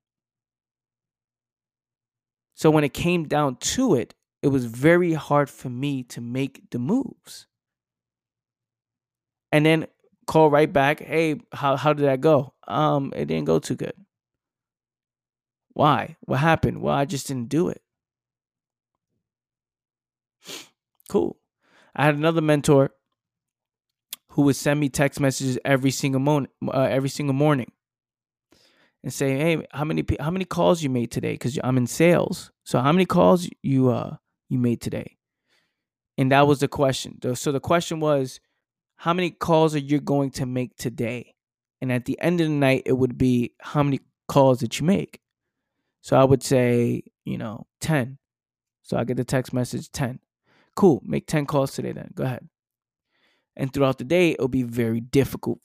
[2.58, 6.72] So when it came down to it, it was very hard for me to make
[6.72, 7.46] the moves.
[9.52, 9.86] And then
[10.26, 12.56] call right back, hey, how how did that go?
[12.68, 13.94] Um, it didn't go too good.
[15.74, 16.18] Why?
[16.22, 16.82] What happened?
[16.82, 17.84] Well, I just didn't do it.
[21.10, 21.38] Cool.
[21.96, 22.90] I had another mentor
[24.30, 27.72] who would send me text messages every single morning, uh, every single morning
[29.04, 32.52] and say, "Hey, how many how many calls you made today?" Because I'm in sales,
[32.64, 34.18] so how many calls you uh
[34.50, 35.18] you made today?
[36.18, 37.20] And that was the question.
[37.36, 38.40] So the question was,
[38.96, 41.36] how many calls are you going to make today?
[41.80, 44.86] And at the end of the night, it would be how many calls did you
[44.86, 45.22] make?
[46.02, 48.18] So I would say, you know, ten.
[48.82, 50.20] So I get the text message ten.
[50.76, 51.92] Cool, make ten calls today.
[51.92, 52.48] Then go ahead.
[53.56, 55.60] And throughout the day, it would be very difficult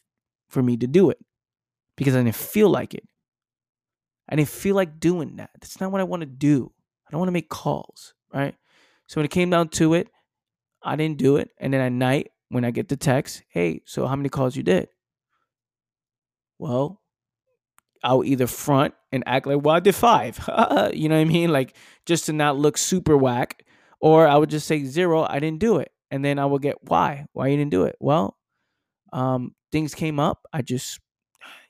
[0.49, 1.18] for me to do it
[1.97, 3.05] because I didn't feel like it.
[4.29, 5.51] I didn't feel like doing that.
[5.61, 6.73] That's not what I want to do.
[7.07, 8.55] I don't want to make calls, right?
[9.07, 10.09] So when it came down to it,
[10.83, 11.51] I didn't do it.
[11.59, 14.63] And then at night, when I get the text, hey, so how many calls you
[14.63, 14.89] did?
[16.59, 17.01] Well,
[18.05, 20.39] I'll either front and act like, well, I did five.
[20.93, 21.51] you know what I mean?
[21.51, 23.65] Like just to not look super whack.
[24.01, 25.93] Or I would just say zero, I didn't do it.
[26.11, 27.27] And then I would get why?
[27.33, 27.97] Why you didn't do it?
[28.01, 28.37] Well,
[29.13, 30.47] um, things came up.
[30.53, 30.99] I just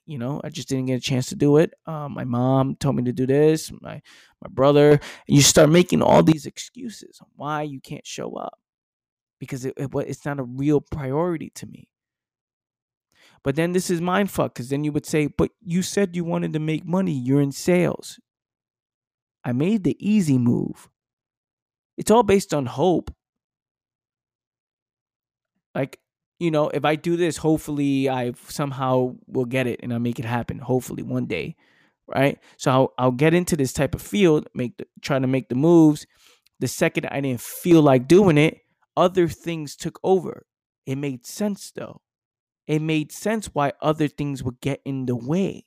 [0.06, 1.74] you know i just didn't get a chance to do it.
[1.86, 4.02] Um, my mom told me to do this my
[4.40, 8.58] my brother you start making all these excuses why you can't show up
[9.42, 11.88] because it, it it's not a real priority to me.
[13.42, 16.22] But then this is mind fuck because then you would say but you said you
[16.22, 17.12] wanted to make money.
[17.12, 18.20] You're in sales.
[19.44, 20.88] I made the easy move.
[21.96, 23.12] It's all based on hope.
[25.74, 25.98] Like,
[26.42, 30.18] you know, if I do this, hopefully I somehow will get it and I make
[30.18, 30.58] it happen.
[30.58, 31.54] Hopefully one day,
[32.08, 32.36] right?
[32.56, 35.54] So I'll, I'll get into this type of field, make the, try to make the
[35.54, 36.04] moves.
[36.58, 38.58] The second I didn't feel like doing it,
[38.96, 40.44] other things took over.
[40.84, 42.00] It made sense though.
[42.66, 45.64] It made sense why other things would get in the way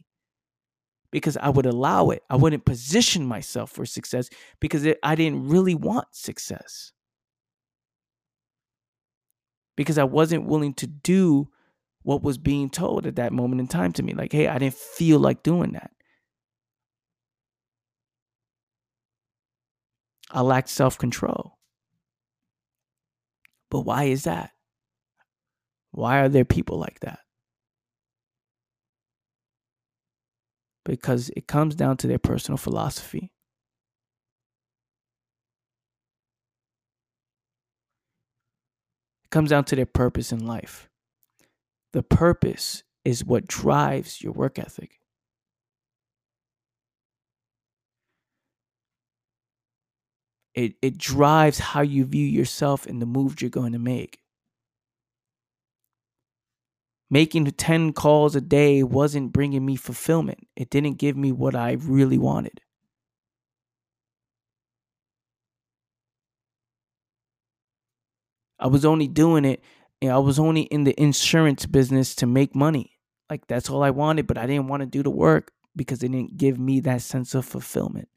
[1.09, 2.23] because I would allow it.
[2.29, 6.91] I wouldn't position myself for success because it, I didn't really want success.
[9.75, 11.49] Because I wasn't willing to do
[12.03, 14.13] what was being told at that moment in time to me.
[14.13, 15.91] Like, hey, I didn't feel like doing that.
[20.31, 21.57] I lacked self control.
[23.69, 24.51] But why is that?
[25.91, 27.19] Why are there people like that?
[30.83, 33.31] Because it comes down to their personal philosophy.
[39.35, 40.89] Comes down to their purpose in life.
[41.91, 45.01] The purpose is what drives your work ethic.
[50.53, 54.19] It, it drives how you view yourself and the moves you're going to make
[57.09, 60.47] making 10 calls a day wasn't bringing me fulfillment.
[60.55, 62.61] It didn't give me what I really wanted.
[68.59, 69.63] I was only doing it,
[70.01, 72.91] and I was only in the insurance business to make money.
[73.29, 76.11] Like that's all I wanted, but I didn't want to do the work because it
[76.11, 78.07] didn't give me that sense of fulfillment.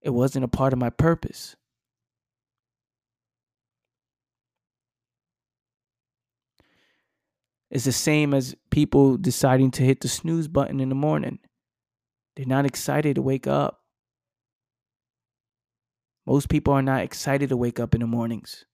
[0.00, 1.56] It wasn't a part of my purpose.
[7.70, 11.38] It's the same as people deciding to hit the snooze button in the morning.
[12.36, 13.81] They're not excited to wake up.
[16.26, 18.64] Most people are not excited to wake up in the mornings.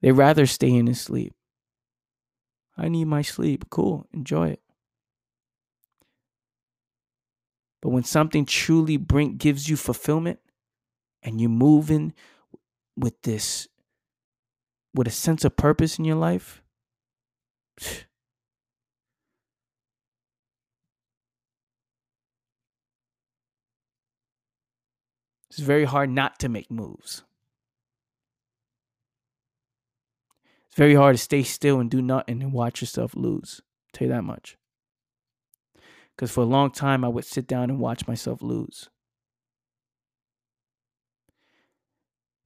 [0.00, 1.34] They'd rather stay in and sleep.
[2.76, 3.70] I need my sleep.
[3.70, 4.06] Cool.
[4.12, 4.60] Enjoy it.
[7.82, 10.40] But when something truly bring gives you fulfillment
[11.22, 12.14] and you're moving
[12.96, 13.68] with this
[14.94, 16.62] with a sense of purpose in your life,
[25.56, 27.22] it's very hard not to make moves.
[30.66, 33.62] It's very hard to stay still and do nothing and watch yourself lose.
[33.64, 34.58] I'll tell you that much.
[36.14, 38.90] Because for a long time, I would sit down and watch myself lose.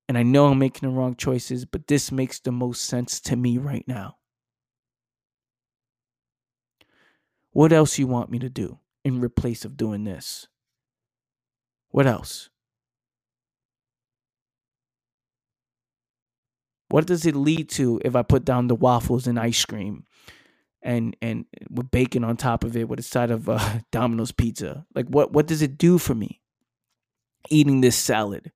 [0.08, 3.34] And I know I'm making the wrong choices, but this makes the most sense to
[3.34, 4.18] me right now.
[7.50, 10.46] What else you want me to do in replace of doing this?
[11.88, 12.49] What else?
[16.90, 20.04] What does it lead to if I put down the waffles and ice cream
[20.82, 24.84] and and with bacon on top of it with a side of uh, Domino's pizza?
[24.94, 26.40] Like what what does it do for me?
[27.48, 28.52] Eating this salad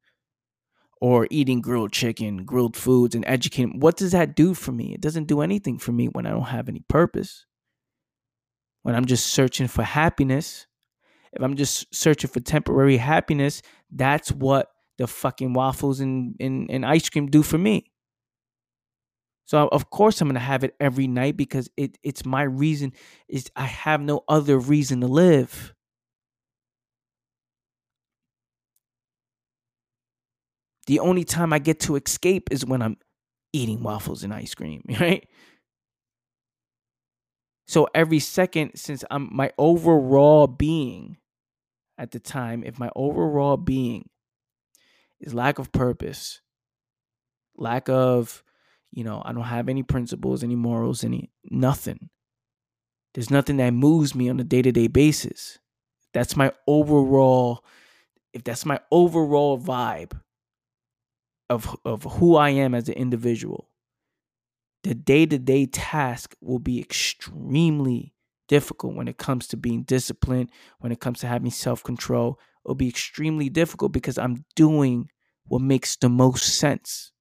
[1.00, 3.78] or eating grilled chicken, grilled foods, and educating.
[3.78, 4.94] What does that do for me?
[4.94, 7.46] It doesn't do anything for me when I don't have any purpose.
[8.82, 10.66] When I'm just searching for happiness,
[11.32, 14.68] if I'm just searching for temporary happiness, that's what
[14.98, 17.90] the fucking waffles and, and, and ice cream do for me.
[19.46, 22.92] So of course I'm gonna have it every night because it it's my reason.
[23.28, 25.74] Is I have no other reason to live.
[30.86, 32.96] The only time I get to escape is when I'm
[33.52, 35.26] eating waffles and ice cream, right?
[37.66, 41.16] So every second, since I'm my overall being
[41.96, 44.08] at the time, if my overall being
[45.20, 46.40] is lack of purpose,
[47.56, 48.42] lack of,
[48.94, 52.10] you know, I don't have any principles, any morals, any nothing.
[53.14, 55.58] There's nothing that moves me on a day to day basis.
[56.12, 57.64] That's my overall,
[58.32, 60.12] if that's my overall vibe,
[61.50, 63.68] of of who I am as an individual,
[64.82, 68.14] the day-to-day task will be extremely
[68.48, 72.38] difficult when it comes to being disciplined, when it comes to having self-control.
[72.64, 75.08] It'll be extremely difficult because I'm doing
[75.46, 77.12] what makes the most sense.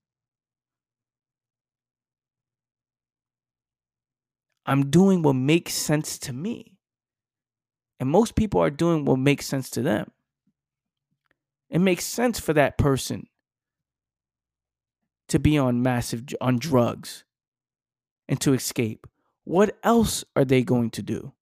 [4.66, 6.78] I'm doing what makes sense to me.
[8.00, 10.12] And most people are doing what makes sense to them.
[11.70, 13.28] It makes sense for that person
[15.30, 17.24] to be on massive on drugs
[18.28, 19.08] and to escape
[19.46, 21.34] what else are they going to do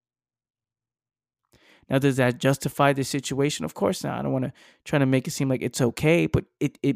[1.90, 3.66] Now, does that justify the situation?
[3.66, 4.20] Of course not.
[4.20, 4.54] I don't want to
[4.86, 6.96] try to make it seem like it's okay, but it it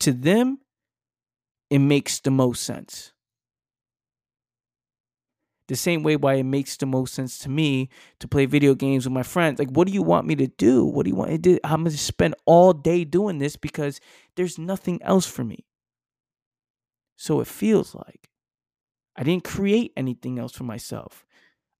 [0.00, 0.58] to them,
[1.70, 3.12] it makes the most sense.
[5.72, 9.06] The same way why it makes the most sense to me to play video games
[9.06, 9.58] with my friends.
[9.58, 10.84] Like, what do you want me to do?
[10.84, 11.30] What do you want?
[11.30, 11.58] Me to do?
[11.64, 13.98] I'm to spend all day doing this because
[14.36, 15.64] there's nothing else for me.
[17.16, 18.28] So it feels like
[19.16, 21.24] I didn't create anything else for myself.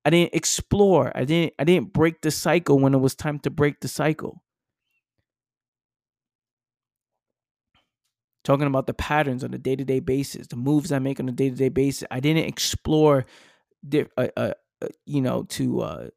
[0.06, 1.12] I didn't explore.
[1.14, 4.42] I didn't I didn't break the cycle when it was time to break the cycle.
[8.42, 11.68] Talking about the patterns on a day-to-day basis, the moves I make on a day-to-day
[11.68, 12.08] basis.
[12.10, 13.26] I didn't explore
[14.16, 14.52] uh, uh,
[14.82, 16.08] uh, you know to uh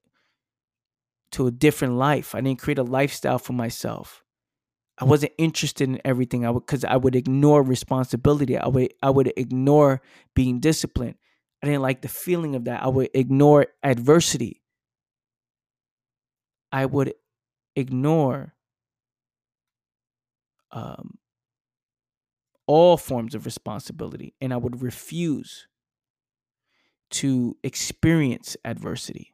[1.31, 2.33] to a different life.
[2.35, 4.23] I didn't create a lifestyle for myself.
[4.99, 6.45] I wasn't interested in everything.
[6.45, 8.57] I would because I would ignore responsibility.
[8.57, 10.01] I would I would ignore
[10.35, 11.15] being disciplined.
[11.63, 12.83] I didn't like the feeling of that.
[12.83, 14.61] I would ignore adversity.
[16.71, 17.15] I would
[17.75, 18.55] ignore
[20.71, 21.17] um,
[22.67, 25.67] all forms of responsibility and I would refuse
[27.11, 29.31] to experience adversity.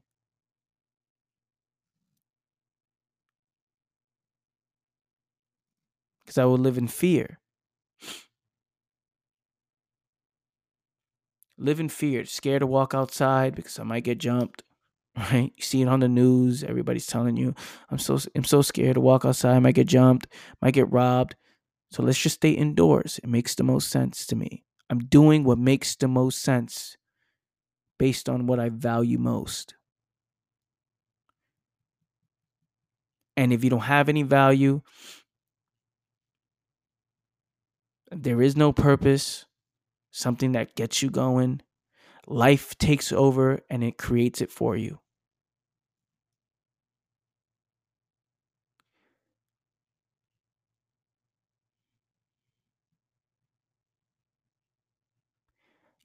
[6.25, 7.41] Because I would live in fear.
[11.61, 14.63] live in fear, scared to walk outside because I might get jumped.
[15.17, 15.51] Right?
[15.57, 16.63] You see it on the news.
[16.63, 17.53] Everybody's telling you,
[17.89, 19.57] I'm so I'm so scared to walk outside.
[19.57, 20.27] I might get jumped,
[20.61, 21.35] might get robbed.
[21.91, 23.19] So let's just stay indoors.
[23.21, 24.63] It makes the most sense to me.
[24.89, 26.95] I'm doing what makes the most sense
[28.01, 29.75] based on what I value most.
[33.37, 34.81] And if you don't have any value,
[38.09, 39.45] there is no purpose,
[40.09, 41.61] something that gets you going.
[42.25, 45.00] Life takes over and it creates it for you.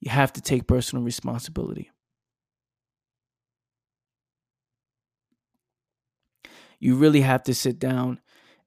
[0.00, 1.90] You have to take personal responsibility.
[6.78, 8.20] You really have to sit down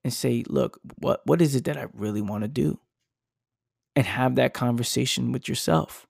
[0.03, 2.79] and say, look, what, what is it that I really want to do?
[3.95, 6.07] and have that conversation with yourself.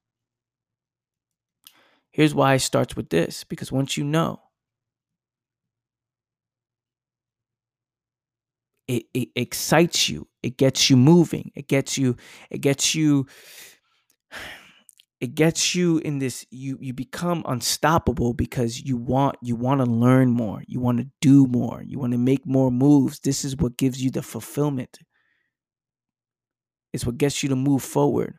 [2.11, 4.41] Here's why it starts with this because once you know,
[8.88, 12.15] it, it excites you, it gets you moving, it gets you,
[12.49, 13.28] it gets you
[15.22, 19.86] it gets you in this you you become unstoppable because you want you want to
[19.86, 23.55] learn more you want to do more you want to make more moves this is
[23.57, 24.97] what gives you the fulfillment
[26.93, 28.38] it's what gets you to move forward.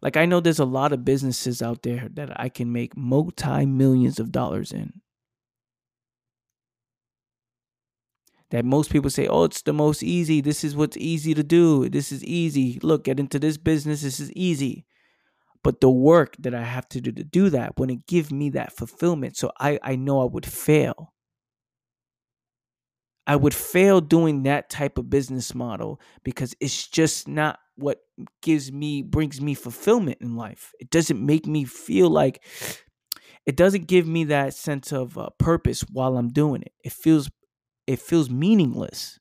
[0.00, 3.64] Like I know there's a lot of businesses out there that I can make multi
[3.66, 5.00] millions of dollars in.
[8.52, 10.40] That most people say, "Oh, it's the most easy.
[10.40, 11.88] This is what's easy to do.
[11.88, 12.78] This is easy.
[12.82, 14.02] Look, get into this business.
[14.02, 14.86] This is easy."
[15.64, 18.76] But the work that I have to do to do that wouldn't give me that
[18.76, 19.36] fulfillment.
[19.36, 21.14] So I, I know I would fail.
[23.26, 27.98] I would fail doing that type of business model because it's just not what
[28.42, 30.72] gives me brings me fulfillment in life.
[30.80, 32.44] It doesn't make me feel like
[33.46, 36.72] it doesn't give me that sense of uh, purpose while I'm doing it.
[36.84, 37.30] It feels
[37.86, 39.18] it feels meaningless.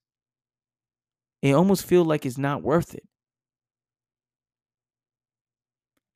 [1.41, 3.03] It almost feels like it's not worth it.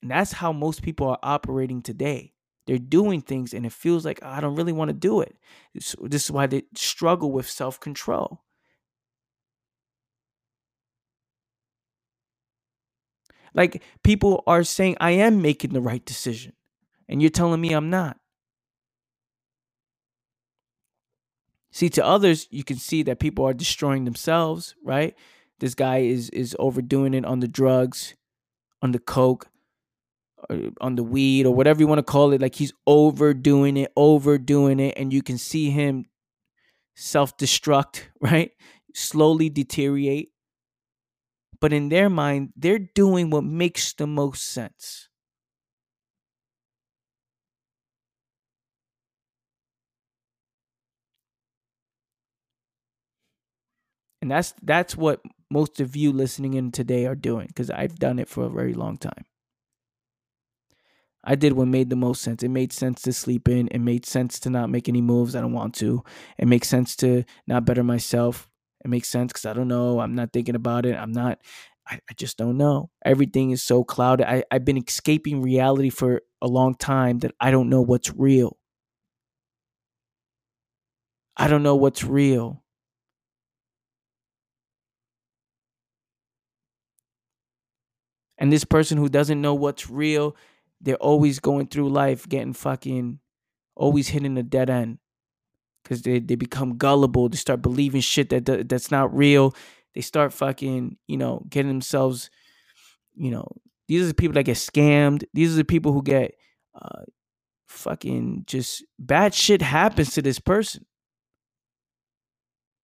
[0.02, 2.34] And that's how most people are operating today.
[2.68, 5.36] They're doing things and it feels like I don't really want to do it.
[5.74, 8.42] This, this is why they struggle with self control.
[13.54, 16.54] Like people are saying, I am making the right decision.
[17.08, 18.18] And you're telling me I'm not.
[21.76, 25.14] See, to others, you can see that people are destroying themselves, right?
[25.60, 28.16] This guy is is overdoing it on the drugs,
[28.82, 29.50] on the coke,
[30.80, 32.40] on the weed or whatever you want to call it.
[32.40, 36.06] Like he's overdoing it overdoing it and you can see him
[36.96, 38.52] self-destruct right?
[38.94, 40.30] Slowly deteriorate.
[41.60, 45.10] But in their mind they're doing what makes the most sense
[54.26, 55.22] and that's that's what
[55.52, 58.74] most of you listening in today are doing because i've done it for a very
[58.74, 59.24] long time
[61.24, 62.44] I did what made the most sense.
[62.44, 63.68] It made sense to sleep in.
[63.70, 66.04] It made sense to not make any moves I don't want to.
[66.38, 68.50] It makes sense to not better myself.
[68.84, 70.00] It makes sense because I don't know.
[70.00, 70.96] I'm not thinking about it.
[70.96, 71.40] I'm not,
[71.88, 72.92] I, I just don't know.
[73.04, 74.28] Everything is so clouded.
[74.28, 78.58] I, I've been escaping reality for a long time that I don't know what's real.
[81.38, 82.65] I don't know what's real.
[88.38, 90.36] And this person who doesn't know what's real,
[90.82, 93.20] they're always going through life getting fucking,
[93.76, 95.00] always hitting a dead end.
[95.84, 97.30] Because they, they become gullible.
[97.30, 99.56] They start believing shit that that's not real.
[99.94, 102.32] They start fucking, you know, getting themselves,
[103.14, 103.48] you know,
[103.88, 105.24] these are the people that get scammed.
[105.34, 106.36] These are the people who get
[106.74, 107.04] uh,
[107.68, 110.86] fucking just bad shit happens to this person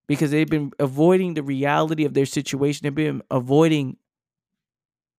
[0.08, 2.82] because they've been avoiding the reality of their situation.
[2.84, 3.98] They've been avoiding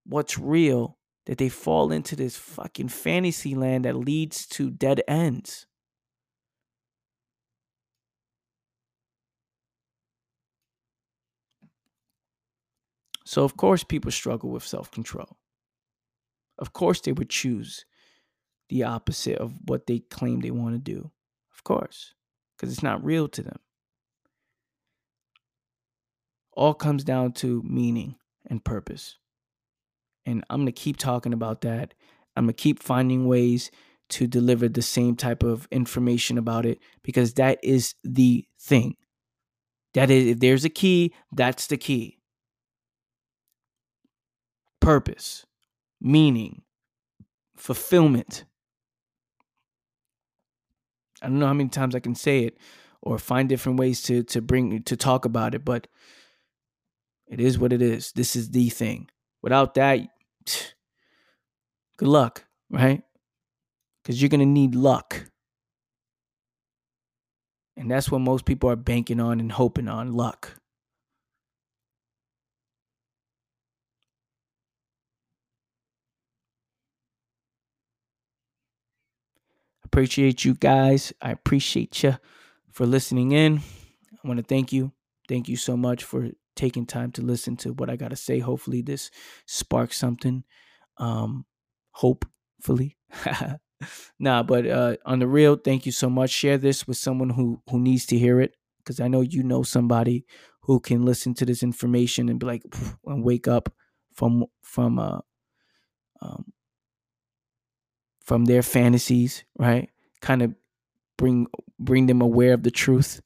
[0.04, 5.66] what's real that they fall into this fucking fantasy land that leads to dead ends.
[13.24, 15.38] So, of course, people struggle with self control.
[16.58, 17.86] Of course, they would choose
[18.68, 21.10] the opposite of what they claim they want to do.
[21.54, 22.14] Of course,
[22.56, 23.58] because it's not real to them.
[26.52, 29.18] All comes down to meaning and purpose.
[30.24, 31.94] And I'm going to keep talking about that.
[32.36, 33.70] I'm going to keep finding ways
[34.10, 38.96] to deliver the same type of information about it because that is the thing.
[39.94, 42.18] That is, if there's a key, that's the key.
[44.80, 45.46] Purpose,
[46.00, 46.62] meaning,
[47.56, 48.44] fulfillment.
[51.22, 52.58] I don't know how many times I can say it
[53.00, 55.86] or find different ways to to bring to talk about it, but
[57.28, 58.12] it is what it is.
[58.12, 59.08] This is the thing.
[59.42, 60.00] Without that,
[61.96, 63.02] good luck, right?
[64.02, 65.30] Because you're gonna need luck.
[67.76, 70.58] And that's what most people are banking on and hoping on luck.
[79.84, 81.12] Appreciate you guys.
[81.20, 82.16] I appreciate you
[82.70, 83.58] for listening in.
[84.24, 84.92] I want to thank you.
[85.28, 88.38] Thank you so much for taking time to listen to what I got to say.
[88.38, 89.10] Hopefully, this
[89.46, 90.44] sparks something.
[90.98, 91.46] Um,
[91.92, 92.96] hopefully.
[94.18, 96.30] nah, but uh, on the real, thank you so much.
[96.30, 99.62] Share this with someone who who needs to hear it because I know you know
[99.62, 100.24] somebody
[100.62, 102.62] who can listen to this information and be like
[103.06, 103.72] and wake up
[104.12, 105.20] from from uh
[106.20, 106.52] um,
[108.24, 109.90] from their fantasies, right?
[110.20, 110.54] Kind of
[111.18, 111.46] bring
[111.78, 113.20] bring them aware of the truth.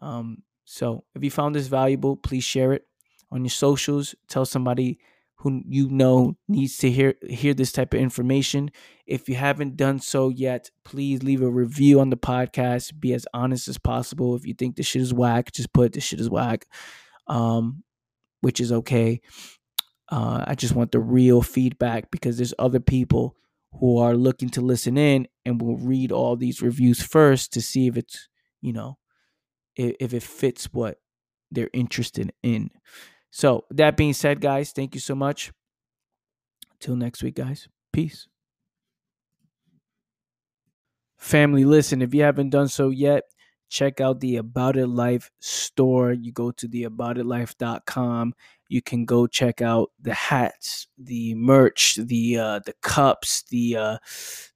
[0.00, 2.86] Um, so if you found this valuable, please share it
[3.32, 4.14] on your socials.
[4.28, 4.98] Tell somebody
[5.36, 8.70] who you know needs to hear hear this type of information.
[9.06, 13.00] If you haven't done so yet, please leave a review on the podcast.
[13.00, 14.36] Be as honest as possible.
[14.36, 16.66] If you think this shit is whack, just put this shit is whack,
[17.28, 17.82] um,
[18.42, 19.22] which is okay.
[20.10, 23.36] Uh, I just want the real feedback because there's other people
[23.80, 27.86] who are looking to listen in and will read all these reviews first to see
[27.86, 28.28] if it's,
[28.60, 28.98] you know,
[29.78, 30.98] if, it fits what
[31.50, 32.70] they're interested in.
[33.30, 35.52] So, that being said, guys, thank you so much.
[36.80, 37.68] Till next week, guys.
[37.92, 38.28] Peace.
[41.18, 43.24] Family, listen, if you haven't done so yet,
[43.68, 46.12] check out the About It Life store.
[46.12, 48.34] You go to the aboutitlife.com
[48.68, 53.98] you can go check out the hats, the merch, the uh, the cups, the uh,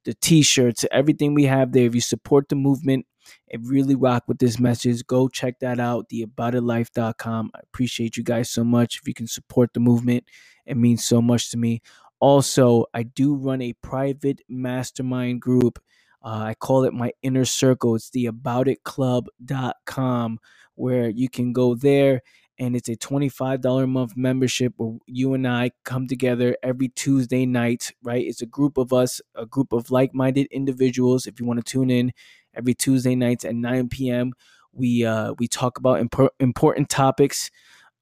[0.05, 1.85] the t-shirts, everything we have there.
[1.85, 3.05] If you support the movement
[3.51, 6.09] and really rock with this message, go check that out.
[6.09, 7.51] The aboutitlife.com.
[7.53, 8.99] I appreciate you guys so much.
[8.99, 10.25] If you can support the movement,
[10.65, 11.81] it means so much to me.
[12.19, 15.79] Also, I do run a private mastermind group.
[16.23, 17.95] Uh, I call it my inner circle.
[17.95, 20.39] It's the aboutitclub.com
[20.75, 22.21] where you can go there
[22.59, 27.45] and it's a $25 a month membership where you and I come together every Tuesday
[27.45, 28.25] night, right?
[28.25, 31.25] It's a group of us, a group of like minded individuals.
[31.25, 32.13] If you want to tune in
[32.55, 34.33] every Tuesday nights at 9 p.m.,
[34.71, 37.51] we uh, we talk about imp- important topics.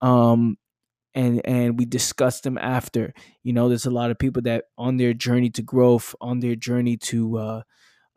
[0.02, 0.58] Um,
[1.14, 4.98] and and we discuss them after you know there's a lot of people that on
[4.98, 7.62] their journey to growth on their journey to uh,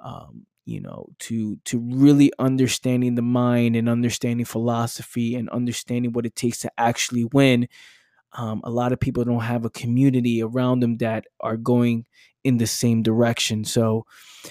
[0.01, 6.27] um, you know to to really understanding the mind and understanding philosophy and understanding what
[6.27, 7.69] it takes to actually win
[8.35, 12.05] um, a lot of people don't have a community around them that are going
[12.43, 14.05] in the same direction so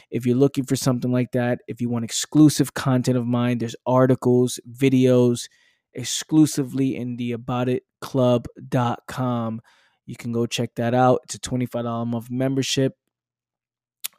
[0.10, 3.76] if you're looking for something like that if you want exclusive content of mine there's
[3.86, 5.48] articles videos
[5.94, 9.62] exclusively in the aboutitclub.com
[10.06, 12.96] you can go check that out it's a $25 a month membership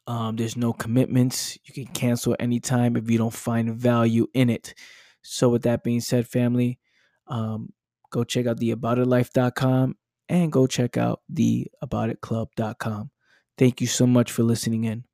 [0.07, 1.59] um, there's no commitments.
[1.65, 4.75] You can cancel anytime if you don't find value in it.
[5.23, 6.79] So, with that being said, family,
[7.27, 7.73] um,
[8.15, 9.97] go check out the aboutitlife.com
[10.29, 13.11] and go check out the aboutitclub.com.
[13.59, 15.05] Thank you so much for listening in.